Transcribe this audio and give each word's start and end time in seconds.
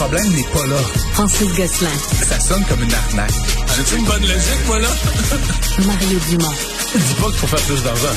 problème 0.00 0.32
n'est 0.32 0.42
pas 0.44 0.66
là. 0.66 0.78
Francis 1.12 1.48
Gosselin. 1.48 1.90
Ça 2.22 2.40
sonne 2.40 2.64
comme 2.70 2.82
une 2.82 2.94
arnaque. 2.94 3.34
J'ai 3.76 3.96
une 3.98 4.04
bonne 4.06 4.22
logique, 4.22 4.66
moi, 4.66 4.78
là? 4.78 4.88
Mario 5.86 6.18
Dumont. 6.30 6.54
Dis 6.94 7.14
pas 7.20 7.26
qu'il 7.26 7.36
faut 7.36 7.46
faire 7.46 7.66
plus 7.66 7.82
d'argent. 7.84 8.16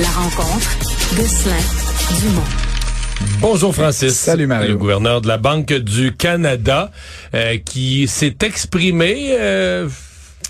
La 0.00 0.08
rencontre. 0.08 0.68
Gosselin. 1.14 2.20
Dumont. 2.20 2.42
Bonjour 3.40 3.72
Francis. 3.72 4.14
Salut, 4.14 4.48
Mario. 4.48 4.70
Le 4.70 4.76
gouverneur 4.78 5.20
de 5.20 5.28
la 5.28 5.38
Banque 5.38 5.72
du 5.72 6.12
Canada 6.12 6.90
euh, 7.34 7.56
qui 7.64 8.08
s'est 8.08 8.38
exprimé 8.42 9.36
euh, 9.38 9.88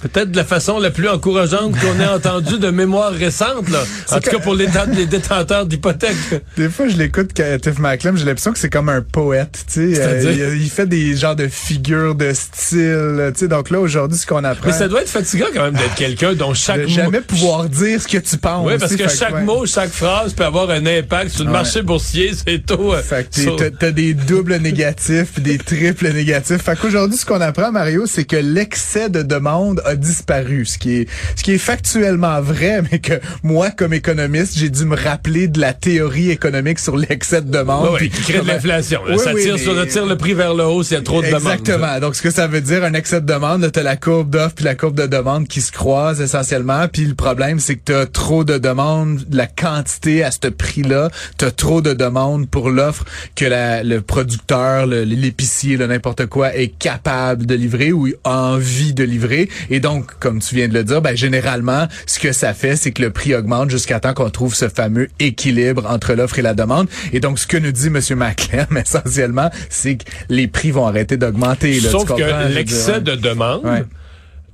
peut-être 0.03 0.30
de 0.30 0.37
la 0.37 0.45
façon 0.45 0.79
la 0.79 0.91
plus 0.91 1.09
encourageante 1.09 1.75
qu'on 1.79 2.01
ait 2.01 2.07
entendue 2.09 2.59
de 2.59 2.71
mémoire 2.71 3.12
récente. 3.12 3.69
Là. 3.69 3.83
En 4.11 4.21
tout 4.21 4.30
cas 4.30 4.39
pour 4.39 4.55
les, 4.55 4.66
les 4.95 5.07
détenteurs 5.07 5.66
d'hypothèques. 5.66 6.16
Des 6.57 6.69
fois, 6.69 6.89
je 6.89 6.96
l'écoute, 6.96 7.30
Tiff 7.34 7.79
Macklem, 7.79 8.16
j'ai 8.16 8.25
l'impression 8.25 8.52
que 8.52 8.59
c'est 8.59 8.71
comme 8.71 8.89
un 8.89 9.02
poète. 9.02 9.65
Tu 9.73 9.95
sais, 9.95 10.01
Euh, 10.01 10.52
il, 10.56 10.62
il 10.62 10.70
fait 10.70 10.87
des 10.87 11.16
genres 11.16 11.37
de 11.37 11.48
figures 11.48 12.15
de 12.15 12.33
style. 12.33 13.30
Tu 13.34 13.41
sais, 13.41 13.48
donc 13.48 13.70
là, 13.70 13.80
aujourd'hui, 13.80 14.19
ce 14.19 14.27
qu'on 14.27 14.45
apprend... 14.45 14.66
Mais 14.69 14.73
ça 14.73 14.89
doit 14.89 15.02
être 15.02 15.09
fatigant 15.09 15.47
quand 15.55 15.62
même 15.65 15.75
d'être 15.75 15.95
quelqu'un 15.95 16.34
dont 16.34 16.55
chaque 16.55 16.80
de 16.80 16.87
mot... 16.87 16.89
jamais 16.91 17.20
pouvoir 17.20 17.64
dire 17.69 18.01
ce 18.01 18.09
que 18.09 18.19
tu 18.19 18.37
penses. 18.39 18.67
Oui, 18.67 18.75
parce 18.78 18.95
que 18.97 19.09
chaque 19.09 19.42
mot, 19.45 19.67
chaque 19.67 19.91
phrase 19.91 20.33
peut 20.33 20.45
avoir 20.45 20.70
un 20.70 20.84
impact 20.87 21.30
sur 21.33 21.45
le 21.45 21.51
Ouais. 21.51 21.56
marché 21.56 21.83
boursier, 21.83 22.33
c'est 22.47 22.64
tôt. 22.64 22.95
euh, 22.95 23.03
Fait 23.03 23.28
que 23.28 23.34
t'es- 23.34 23.42
sur- 23.42 23.56
t'as- 23.78 23.91
des 23.91 24.14
doubles 24.14 24.56
négatifs 24.56 25.41
des 25.41 25.59
triples 25.59 26.12
négatifs. 26.12 26.62
Fait 26.62 26.78
qu'aujourd'hui, 26.78 27.17
ce 27.19 27.27
qu'on 27.27 27.41
apprend, 27.41 27.73
Mario, 27.73 28.05
c'est 28.06 28.25
que 28.25 28.37
l'excès 28.37 29.09
de 29.09 29.23
demande 29.23 29.83
a 29.91 29.97
disparu. 29.97 30.65
Ce 30.67 30.79
qui 30.79 30.97
est, 30.97 31.09
ce 31.37 31.43
qui 31.43 31.53
est 31.53 31.59
factuellement 31.59 32.41
vrai, 32.41 32.83
mais 32.91 32.98
que 32.98 33.15
moi, 33.43 33.71
comme 33.71 33.93
économiste, 33.93 34.59
j'ai 34.59 34.71
dû 34.71 34.85
me 34.85 34.97
rappeler 34.97 35.48
de 35.48 35.61
la 35.61 35.73
théorie 35.73 36.31
économique 36.31 36.79
sur 36.79 36.97
l'excès 36.97 37.43
de 37.43 37.51
demande. 37.51 37.97
Puis 37.97 38.11
qui 38.11 38.23
crée 38.23 38.41
de 38.41 38.47
l'inflation. 38.47 39.01
Oui, 39.09 39.19
ça 39.19 39.33
oui, 39.34 39.43
tire, 39.43 39.55
mais- 39.55 39.59
sur, 39.62 39.87
tire 39.87 40.07
le 40.07 40.17
prix 40.17 40.34
vers 40.34 40.55
le 40.55 40.65
haut 40.65 40.83
s'il 40.83 40.97
y 40.97 41.01
a 41.01 41.03
trop 41.03 41.21
de 41.23 41.27
demandes. 41.27 41.41
Exactement. 41.43 41.98
Donc, 42.01 42.15
ce 42.15 42.23
que 42.23 42.31
ça 42.31 42.47
veut 42.47 42.61
dire, 42.61 42.84
un 42.84 42.95
excès 42.95 43.20
de 43.20 43.27
demande, 43.27 43.62
là, 43.62 43.70
t'as 43.70 43.83
la 43.83 43.97
courbe 43.97 44.31
d'offre 44.31 44.55
puis 44.55 44.64
la 44.64 44.75
courbe 44.75 44.97
de 44.97 45.06
demande 45.06 45.47
qui 45.48 45.61
se 45.61 45.73
croisent 45.73 46.20
essentiellement. 46.23 46.86
Puis 46.89 47.05
le 47.05 47.14
problème, 47.14 47.59
c'est 47.61 47.75
que 47.77 47.81
t'as 47.84 48.07
trop 48.07 48.45
de 48.45 48.59
demandes, 48.59 49.25
la 49.31 49.47
quantité 49.47 50.23
à 50.25 50.31
ce 50.31 50.48
prix-là, 50.48 51.11
t'as 51.36 51.51
trop 51.51 51.81
de 51.83 51.92
demandes 51.92 52.48
pour 52.48 52.70
l'offre 52.70 53.05
que 53.34 53.45
la- 53.45 53.83
le 53.83 54.01
producteur, 54.01 54.86
le- 54.86 55.03
l'épicier, 55.05 55.77
là, 55.77 55.86
n'importe 55.86 56.27
quoi, 56.27 56.55
est 56.55 56.69
capable 56.69 57.47
de 57.47 57.55
livrer 57.55 57.92
ou 57.92 58.09
a 58.25 58.36
envie 58.53 58.92
de 58.95 59.05
livrer. 59.05 59.48
Et 59.70 59.80
donc, 59.81 60.19
comme 60.20 60.41
tu 60.41 60.55
viens 60.55 60.69
de 60.69 60.75
le 60.75 60.84
dire, 60.84 61.03
ben, 61.03 61.17
généralement, 61.17 61.89
ce 62.06 62.19
que 62.19 62.33
ça 62.33 62.55
fait, 62.55 62.77
c'est 62.77 62.92
que 62.92 63.03
le 63.03 63.11
prix 63.11 63.34
augmente 63.34 63.70
jusqu'à 63.70 63.98
temps 64.00 64.14
qu'on 64.14 64.31
trouve 64.31 64.55
ce 64.55 64.69
fameux 64.69 65.09
équilibre 65.19 65.84
entre 65.91 66.14
l'offre 66.14 66.39
et 66.39 66.42
la 66.42 66.55
demande. 66.55 66.89
Et 67.12 67.20
donc, 67.20 67.39
ce 67.39 67.47
que 67.47 67.56
nous 67.56 67.73
dit 67.73 67.86
M. 67.89 68.01
Maclem, 68.17 68.67
essentiellement, 68.84 69.51
c'est 69.69 69.97
que 69.97 70.05
les 70.28 70.47
prix 70.47 70.70
vont 70.70 70.86
arrêter 70.86 71.17
d'augmenter. 71.17 71.73
Tu 71.73 71.81
Sauf 71.81 72.06
que 72.14 72.48
l'excès 72.55 73.01
de 73.01 73.14
demande 73.14 73.64
Ouais. 73.64 73.84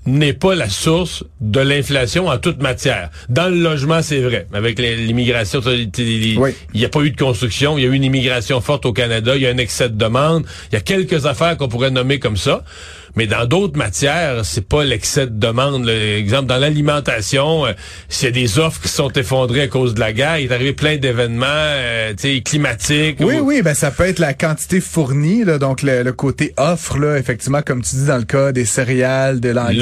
n'est 0.07 0.33
pas 0.33 0.55
la 0.55 0.69
source 0.69 1.25
de 1.41 1.61
l'inflation 1.61 2.29
en 2.29 2.39
toute 2.39 2.63
matière. 2.63 3.11
Dans 3.29 3.49
le 3.49 3.59
logement, 3.61 4.03
c'est 4.03 4.21
vrai. 4.21 4.47
Avec 4.53 4.79
l'immigration, 4.79 5.61
il 5.67 6.39
Oui. 6.39 6.51
n'y 6.75 6.85
a 6.85 6.89
pas 6.89 7.01
eu 7.03 7.11
de 7.11 7.17
construction, 7.17 7.77
il 7.77 7.83
y 7.85 7.87
a 7.87 7.91
eu 7.91 7.95
une 7.95 8.05
immigration 8.05 8.61
forte 8.61 8.87
au 8.87 8.93
Canada, 8.93 9.35
il 9.35 9.43
y 9.43 9.47
a 9.47 9.51
un 9.51 9.59
excès 9.59 9.89
de 9.89 9.97
demande, 9.97 10.45
il 10.71 10.75
y 10.75 10.79
a 10.79 10.81
quelques 10.81 11.27
affaires 11.27 11.57
qu'on 11.57 11.69
pourrait 11.69 11.91
nommer 11.91 12.19
comme 12.21 12.37
ça. 12.37 12.63
Mais 13.17 13.27
dans 13.27 13.47
d'autres 13.47 13.79
matières, 13.79 14.45
c'est 14.45 14.67
pas 14.69 14.85
l'excès 14.85 15.27
de 15.27 15.39
demande. 15.39 15.85
là. 15.87 15.93
Exemple, 16.19 16.47
dans 16.47 16.59
l'alimentation, 16.59 17.67
euh, 17.67 17.73
s'il 18.09 18.27
y 18.27 18.29
a 18.29 18.33
des 18.33 18.59
offres 18.59 18.81
qui 18.83 18.89
sont 18.89 19.11
effondrées 19.13 19.63
à 19.63 19.69
cause 19.69 19.95
de 19.95 20.01
la 20.01 20.13
guerre, 20.13 20.39
il 20.39 20.51
est 20.51 20.55
arrivé 20.55 20.73
plein 20.73 20.97
d'événements 20.97 21.47
euh, 21.49 22.13
climatiques. 22.45 23.19
Oui, 23.21 23.37
ou- 23.39 23.47
oui, 23.47 23.63
ben 23.63 23.75
ça 23.75 23.91
peut 23.91 24.05
être 24.05 24.19
la 24.19 24.35
quantité 24.35 24.81
fournie, 24.81 25.45
là, 25.45 25.59
donc 25.59 25.83
le, 25.83 26.03
le 26.03 26.13
côté 26.13 26.53
offre, 26.57 26.99
là, 26.99 27.17
effectivement, 27.17 27.63
comme 27.63 27.83
tu 27.83 27.97
dis 27.97 28.07
dans 28.07 28.19
le 28.19 28.25
cas 28.25 28.53
des 28.53 28.65
céréales, 28.65 29.41
de 29.41 29.49
l'engrais, 29.51 29.75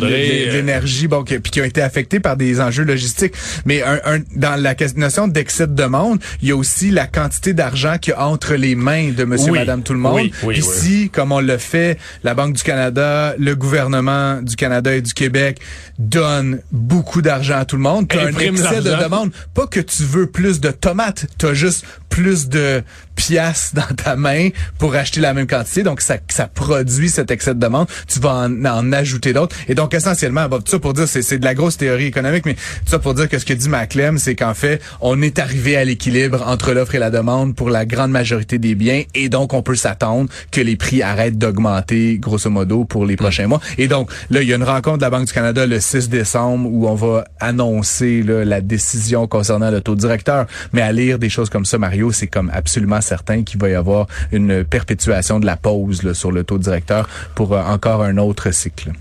de- 0.00 0.06
euh. 0.48 0.52
l'énergie, 0.52 1.06
bon, 1.08 1.22
qui, 1.22 1.38
puis 1.38 1.50
qui 1.50 1.60
ont 1.60 1.64
été 1.64 1.82
affectés 1.82 2.20
par 2.20 2.36
des 2.36 2.60
enjeux 2.60 2.84
logistiques. 2.84 3.34
Mais 3.66 3.82
un, 3.82 4.00
un- 4.04 4.20
dans 4.36 4.60
la 4.60 4.74
notion 4.96 5.28
d'excès 5.28 5.66
de 5.66 5.74
demande, 5.74 6.18
il 6.42 6.48
y 6.48 6.52
a 6.52 6.56
aussi 6.56 6.90
la 6.90 7.06
quantité 7.06 7.52
d'argent 7.52 7.98
qu'il 7.98 8.12
y 8.12 8.16
a 8.16 8.26
entre 8.26 8.54
les 8.54 8.74
mains 8.74 9.10
de 9.10 9.24
Monsieur, 9.24 9.52
Oui, 9.52 9.58
Madame, 9.58 9.82
tout 9.82 9.92
le 9.92 9.98
monde. 9.98 10.14
oui, 10.14 10.32
oui, 10.42 10.54
Puis 10.54 10.62
si, 10.62 11.10
comme 11.10 11.32
on 11.32 11.40
le 11.40 11.58
fait, 11.58 11.98
la 12.22 12.34
Banque 12.34 12.53
du 12.54 12.62
Canada, 12.62 13.34
le 13.38 13.54
gouvernement 13.54 14.40
du 14.40 14.56
Canada 14.56 14.94
et 14.94 15.02
du 15.02 15.12
Québec 15.12 15.60
donne 15.98 16.60
beaucoup 16.72 17.20
d'argent 17.20 17.58
à 17.58 17.64
tout 17.64 17.76
le 17.76 17.82
monde, 17.82 18.08
tu 18.08 18.18
as 18.18 18.22
un 18.22 18.28
excès 18.28 18.80
de 18.80 19.02
demande. 19.02 19.32
Pas 19.52 19.66
que 19.66 19.80
tu 19.80 20.04
veux 20.04 20.26
plus 20.26 20.60
de 20.60 20.70
tomates, 20.70 21.26
tu 21.38 21.46
as 21.46 21.54
juste 21.54 21.84
plus 22.14 22.48
de 22.48 22.84
piastres 23.16 23.74
dans 23.88 23.94
ta 23.96 24.14
main 24.14 24.50
pour 24.78 24.94
acheter 24.94 25.20
la 25.20 25.34
même 25.34 25.48
quantité. 25.48 25.82
Donc, 25.82 26.00
ça, 26.00 26.18
ça 26.28 26.46
produit 26.46 27.08
cet 27.08 27.32
excès 27.32 27.54
de 27.54 27.58
demande. 27.58 27.88
Tu 28.06 28.20
vas 28.20 28.46
en, 28.46 28.64
en 28.64 28.92
ajouter 28.92 29.32
d'autres. 29.32 29.56
Et 29.66 29.74
donc, 29.74 29.94
essentiellement, 29.94 30.48
tout 30.48 30.62
ça 30.66 30.78
pour 30.78 30.92
dire, 30.92 31.08
c'est, 31.08 31.22
c'est 31.22 31.38
de 31.38 31.44
la 31.44 31.54
grosse 31.54 31.76
théorie 31.76 32.06
économique, 32.06 32.46
mais 32.46 32.54
tout 32.54 32.60
ça 32.86 33.00
pour 33.00 33.14
dire 33.14 33.28
que 33.28 33.36
ce 33.38 33.44
que 33.44 33.52
dit 33.52 33.68
Maclem, 33.68 34.18
c'est 34.18 34.36
qu'en 34.36 34.54
fait, 34.54 34.80
on 35.00 35.22
est 35.22 35.40
arrivé 35.40 35.76
à 35.76 35.84
l'équilibre 35.84 36.44
entre 36.46 36.72
l'offre 36.72 36.94
et 36.94 37.00
la 37.00 37.10
demande 37.10 37.56
pour 37.56 37.68
la 37.68 37.84
grande 37.84 38.12
majorité 38.12 38.58
des 38.58 38.76
biens. 38.76 39.02
Et 39.16 39.28
donc, 39.28 39.52
on 39.52 39.62
peut 39.62 39.74
s'attendre 39.74 40.30
que 40.52 40.60
les 40.60 40.76
prix 40.76 41.02
arrêtent 41.02 41.38
d'augmenter, 41.38 42.18
grosso 42.18 42.48
modo, 42.48 42.84
pour 42.84 43.06
les 43.06 43.16
prochains 43.16 43.48
mois. 43.48 43.60
Et 43.76 43.88
donc, 43.88 44.08
là, 44.30 44.40
il 44.40 44.48
y 44.48 44.52
a 44.52 44.56
une 44.56 44.62
rencontre 44.62 44.98
de 44.98 45.02
la 45.02 45.10
Banque 45.10 45.26
du 45.26 45.32
Canada 45.32 45.66
le 45.66 45.80
6 45.80 46.08
décembre 46.08 46.68
où 46.70 46.86
on 46.86 46.94
va 46.94 47.24
annoncer 47.40 48.22
là, 48.22 48.44
la 48.44 48.60
décision 48.60 49.26
concernant 49.26 49.72
le 49.72 49.80
taux 49.80 49.96
directeur. 49.96 50.46
Mais 50.72 50.80
à 50.80 50.92
lire 50.92 51.18
des 51.18 51.28
choses 51.28 51.50
comme 51.50 51.64
ça, 51.64 51.76
Mario, 51.76 52.03
c'est 52.12 52.26
comme 52.26 52.50
absolument 52.52 53.00
certain 53.00 53.42
qu'il 53.42 53.60
va 53.60 53.68
y 53.68 53.74
avoir 53.74 54.06
une 54.32 54.64
perpétuation 54.64 55.40
de 55.40 55.46
la 55.46 55.56
pause 55.56 56.12
sur 56.12 56.32
le 56.32 56.44
taux 56.44 56.58
directeur 56.58 57.08
pour 57.34 57.52
euh, 57.52 57.62
encore 57.62 58.02
un 58.02 58.16
autre 58.18 58.50
cycle. 58.50 58.92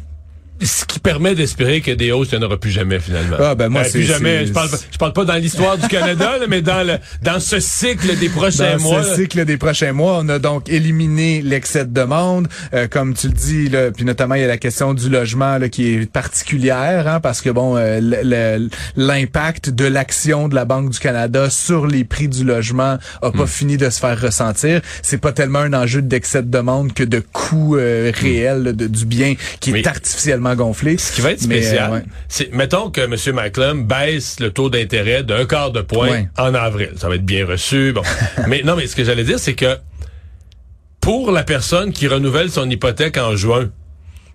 Ce 0.64 0.86
qui 0.86 1.00
permet 1.00 1.36
d'espérer 1.36 1.82
que 1.82 1.92
des 1.92 2.12
hausses, 2.12 2.30
il 2.32 2.38
n'y 2.40 2.44
en 2.44 2.48
aura 2.48 2.58
plus 2.58 2.72
jamais 2.72 3.00
finalement. 3.00 3.38
Ah, 3.40 3.56
ben, 3.56 3.70
moi, 3.70 3.82
Euh, 3.82 3.90
plus 3.92 4.04
jamais. 4.04 4.46
Je 4.46 4.54
parle, 4.54 4.70
je 4.92 4.98
parle 4.98 5.14
pas 5.14 5.26
dans 5.26 5.36
l'histoire 5.36 5.78
du 5.78 5.88
Canada, 5.88 6.38
là, 6.40 6.46
mais 6.48 6.62
dans 6.62 6.86
le 6.86 6.94
dans 7.22 7.40
ce 7.40 7.60
cycle 7.60 8.18
des 8.18 8.30
prochains 8.30 8.78
Dans 8.78 8.84
mois. 8.84 9.04
ce 9.04 9.10
là. 9.10 9.16
cycle 9.16 9.46
des 9.46 9.58
prochains 9.58 9.94
mois, 9.94 10.20
on 10.22 10.30
a 10.30 10.40
donc 10.40 10.70
éliminé 10.70 11.42
l'excès 11.42 11.86
de 11.86 11.94
demande, 11.94 12.48
euh, 12.74 12.88
comme 12.88 13.14
tu 13.14 13.28
le 13.28 13.34
dis, 13.34 13.70
là, 13.70 13.92
puis 13.92 14.06
notamment 14.06 14.36
il 14.36 14.42
y 14.42 14.46
a 14.46 14.48
la 14.48 14.58
question 14.58 14.94
du 14.94 15.10
logement 15.10 15.58
là, 15.58 15.70
qui 15.70 15.94
est 15.94 16.12
particulière, 16.12 17.08
hein, 17.08 17.20
parce 17.20 17.42
que 17.42 17.50
bon, 17.50 17.76
euh, 17.78 18.00
l'impact 18.96 19.70
de 19.70 19.86
l'action 19.86 20.48
de 20.48 20.56
la 20.56 20.66
Banque 20.66 20.90
du 20.92 21.00
Canada 21.00 21.50
sur 21.50 21.88
les 21.88 22.04
prix 22.04 22.28
du 22.28 22.44
logement 22.44 22.98
a 23.22 23.30
Hmm. 23.30 23.38
pas 23.38 23.48
fini 23.48 23.78
de 23.78 23.90
se 23.90 24.00
faire 24.00 24.20
ressentir. 24.20 24.82
C'est 25.02 25.18
pas 25.18 25.32
tellement 25.32 25.60
un 25.60 25.74
enjeu 25.74 26.02
d'excès 26.02 26.42
de 26.44 26.50
demande 26.50 26.94
que 26.94 27.04
de 27.04 27.20
coût 27.20 27.76
euh, 27.78 28.12
réel 28.14 28.76
de- 28.76 28.88
du 28.88 29.06
bien 29.06 29.36
qui 29.60 29.70
est 29.70 29.74
Hmm. 29.74 29.76
Mais- 29.78 29.82
gonflé. 30.56 30.98
Ce 30.98 31.12
qui 31.14 31.22
va 31.22 31.32
être 31.32 31.42
spécial, 31.42 31.92
euh, 31.92 31.96
ouais. 31.96 32.04
c'est 32.28 32.54
mettons 32.54 32.90
que 32.92 33.02
M. 33.02 33.36
Macklem 33.36 33.86
baisse 33.86 34.40
le 34.40 34.52
taux 34.52 34.70
d'intérêt 34.70 35.24
d'un 35.24 35.46
quart 35.46 35.72
de 35.72 35.82
point 35.82 36.10
Ouais. 36.10 36.28
en 36.38 36.54
avril. 36.54 36.92
Ça 36.98 37.10
va 37.10 37.16
être 37.16 37.26
bien 37.26 37.46
reçu. 37.46 37.92
Bon. 37.94 38.02
mais 38.48 38.62
non, 38.64 38.76
mais 38.76 38.88
ce 38.88 38.96
que 38.96 39.04
j'allais 39.04 39.24
dire, 39.24 39.40
c'est 39.40 39.56
que 39.56 39.78
pour 41.02 41.32
la 41.32 41.44
personne 41.44 41.92
qui 41.92 42.08
renouvelle 42.08 42.50
son 42.50 42.70
hypothèque 42.70 43.18
en 43.18 43.36
juin, 43.36 43.70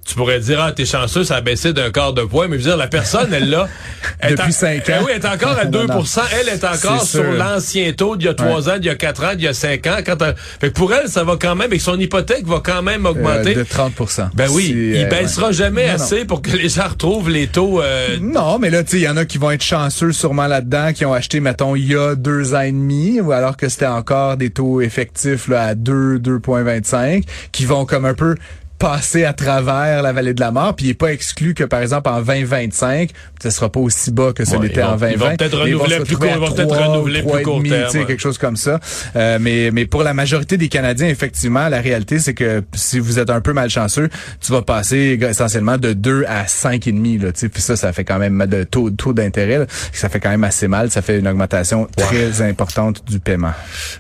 tu 0.07 0.15
pourrais 0.15 0.41
dire, 0.41 0.59
ah, 0.63 0.73
t'es 0.73 0.87
chanceux, 0.87 1.23
ça 1.23 1.37
a 1.37 1.41
baissé 1.43 1.75
d'un 1.75 1.91
quart 1.91 2.15
de 2.15 2.23
point, 2.23 2.49
mais 2.49 2.57
je 2.59 2.63
veux 2.63 2.69
dire, 2.71 2.77
la 2.79 2.87
personne, 2.87 3.29
elle 3.31 3.51
là. 3.51 3.69
elle 4.21 4.33
est 4.33 4.37
Depuis 4.37 4.49
en- 4.49 4.53
cinq 4.53 4.83
Eh 4.89 4.93
ans. 4.95 4.97
oui, 5.05 5.13
elle 5.15 5.23
est 5.23 5.27
encore 5.29 5.59
à 5.59 5.65
Non, 5.67 5.71
2 5.71 5.87
non. 5.87 6.03
Elle 6.41 6.49
est 6.49 6.65
encore 6.65 7.03
sur 7.03 7.25
l'ancien 7.25 7.93
taux 7.93 8.17
d'il 8.17 8.25
y 8.25 8.29
a 8.29 8.35
3 8.35 8.71
ans, 8.71 8.77
d'il 8.79 8.87
y 8.87 8.89
a 8.89 8.95
4 8.95 9.25
ans, 9.25 9.35
d'il 9.35 9.43
y 9.45 9.49
a 9.49 9.53
5 9.53 9.87
ans. 9.87 9.99
Quand 10.07 10.17
elle- 10.23 10.35
fait 10.39 10.69
que 10.69 10.75
pour 10.75 10.95
elle, 10.95 11.09
ça 11.11 11.25
va 11.25 11.37
quand 11.39 11.55
même, 11.55 11.75
et 11.75 11.79
son 11.79 11.99
hypothèque 12.01 12.47
va 12.47 12.61
quand 12.65 12.81
même 12.81 13.05
Euh, 13.05 13.11
augmenter. 13.11 13.55
de 13.55 13.63
30% 13.65 14.31
ben 14.35 14.49
oui, 14.51 14.73
il 14.75 14.97
euh, 15.05 15.09
baissera 15.11 15.49
ouais. 15.49 15.53
jamais 15.53 15.83
Non, 15.89 15.99
non. 15.99 16.03
assez 16.05 16.25
pour 16.25 16.41
que 16.41 16.57
les 16.57 16.71
gens 16.71 16.89
retrouvent 16.89 17.29
les 17.29 17.47
taux. 17.47 17.83
euh, 17.83 18.17
Non, 18.19 18.59
mais 18.59 18.71
là, 18.71 18.83
tu 18.85 18.93
sais, 18.93 18.97
il 18.97 19.03
y 19.03 19.09
en 19.11 19.17
a 19.19 19.27
qui 19.27 19.37
vont 19.37 19.51
être 19.51 19.63
chanceux 19.63 20.13
sûrement 20.13 20.47
là-dedans, 20.47 20.95
qui 20.95 21.05
ont 21.05 21.13
acheté, 21.13 21.41
mettons, 21.41 21.77
il 21.77 21.87
y 21.87 21.95
a 21.95 22.15
deux 22.15 22.55
ans 22.55 22.61
et 22.63 22.73
demi, 22.73 23.21
ou 23.21 23.33
alors 23.33 23.59
que 23.59 23.69
c'était 23.69 23.85
encore 23.87 24.39
des 24.39 24.49
taux 24.49 24.81
effectifs 24.81 25.49
là, 25.49 25.65
à 25.65 25.75
2, 25.75 26.19
2,25, 26.19 27.25
qui 27.53 27.67
vont 27.67 27.85
comme 27.85 28.07
un 28.07 28.15
peu 28.15 28.37
passer 28.79 29.25
à 29.25 29.33
travers 29.33 30.03
la 30.03 30.13
vallée 30.13 30.35
de 30.35 30.41
la 30.41 30.51
mort, 30.51 30.75
puis 30.77 30.87
il 30.87 30.91
est 30.91 30.95
pas 30.95 31.13
exclu 31.13 31.55
que, 31.55 31.65
par 31.65 31.81
exemple, 31.81 32.09
en 32.09 32.21
2025, 32.23 33.11
ce 33.43 33.51
sera 33.51 33.71
pas 33.71 33.81
aussi 33.81 34.11
bas 34.11 34.33
que 34.33 34.45
ce 34.45 34.57
Ouais, 34.57 34.69
l'était 34.69 34.83
en 34.83 34.97
2020. 34.97 35.11
ils 35.11 35.19
vont 35.19 35.37
peut-être 35.37 35.59
renouveler 35.59 36.01
plus 36.05 36.17
court- 36.17 36.39
vont 36.39 36.53
peut-être 36.53 36.69
3, 36.69 36.87
renouveler 36.87 37.23
plus 37.23 37.29
3,5, 37.31 37.43
court 37.43 37.63
tu 37.63 37.69
sais, 37.71 37.91
terme, 37.93 38.07
quelque 38.07 38.21
chose 38.21 38.39
comme 38.39 38.57
ça. 38.57 38.79
Euh, 39.17 39.39
mais, 39.41 39.71
mais 39.73 39.87
pour 39.87 40.03
la 40.03 40.15
majorité 40.15 40.57
des 40.57 40.69
Canadiens, 40.69 41.09
effectivement, 41.09 41.69
la 41.69 41.81
réalité, 41.81 42.19
c'est 42.19 42.35
que 42.35 42.63
si 42.75 42.99
vous 42.99 43.19
êtes 43.19 43.31
un 43.31 43.41
peu 43.41 43.53
malchanceux, 43.53 44.09
tu 44.41 44.53
vas 44.53 44.63
passer 44.63 45.19
essentiellement 45.21 45.79
de 45.79 45.93
2 45.93 46.25
à 46.29 46.45
5,5, 46.47 47.23
là, 47.23 47.33
tu 47.33 47.41
sais, 47.41 47.49
puis 47.49 47.63
ça, 47.63 47.77
ça 47.77 47.93
fait 47.93 48.05
quand 48.05 48.19
même 48.19 48.47
de 48.47 48.65
taux, 48.65 48.91
taux 48.91 49.13
d'intérêt, 49.13 49.67
ça 49.93 50.09
fait 50.09 50.21
quand 50.21 50.31
même 50.31 50.45
assez 50.45 50.69
mal. 50.69 50.91
Ça 50.91 51.03
fait 51.03 51.19
une 51.19 51.27
augmentation 51.29 51.89
très 51.97 52.43
importante 52.43 53.03
du 53.09 53.19
paiement. 53.19 53.53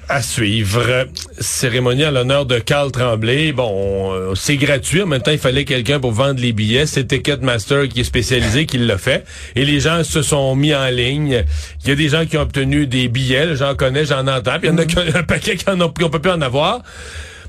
À 0.08 0.22
suivre. 0.22 1.06
Cérémonie 1.40 2.04
à 2.04 2.10
l'honneur 2.10 2.46
de 2.46 2.58
Carl 2.58 2.90
Tremblay. 2.92 3.52
Bon, 3.52 4.12
euh, 4.12 4.34
c'est 4.34 4.56
gratuit. 4.69 5.03
En 5.03 5.06
même 5.06 5.23
temps, 5.23 5.31
il 5.31 5.38
fallait 5.38 5.65
quelqu'un 5.65 5.99
pour 5.99 6.12
vendre 6.12 6.41
les 6.41 6.53
billets. 6.53 6.85
C'est 6.85 7.06
Ticketmaster 7.06 7.88
qui 7.88 8.00
est 8.00 8.05
spécialisé 8.05 8.67
qui 8.67 8.76
l'a 8.76 8.99
fait. 8.99 9.25
Et 9.56 9.65
les 9.65 9.81
gens 9.81 10.05
se 10.05 10.20
sont 10.20 10.55
mis 10.56 10.75
en 10.75 10.88
ligne. 10.88 11.44
Il 11.82 11.88
y 11.88 11.93
a 11.93 11.94
des 11.94 12.09
gens 12.11 12.26
qui 12.26 12.37
ont 12.37 12.43
obtenu 12.43 12.87
des 12.87 13.09
billets. 13.09 13.56
J'en 13.56 13.75
connais, 13.75 14.05
j'en 14.05 14.26
entends. 14.26 14.59
Il 14.62 14.69
y 14.69 14.70
en 14.70 14.76
a 14.76 15.19
un 15.19 15.23
paquet 15.23 15.56
qui 15.56 15.69
en 15.70 15.81
ont, 15.81 15.88
qui 15.88 16.05
ont 16.05 16.11
pas 16.11 16.19
pu 16.19 16.29
en 16.29 16.43
avoir. 16.43 16.82